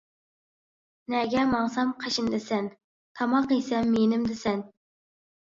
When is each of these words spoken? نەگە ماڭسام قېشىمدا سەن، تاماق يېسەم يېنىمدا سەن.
نەگە 1.13 1.43
ماڭسام 1.49 1.91
قېشىمدا 2.05 2.39
سەن، 2.47 2.71
تاماق 3.21 3.55
يېسەم 3.59 3.95
يېنىمدا 4.01 4.41
سەن. 4.43 4.67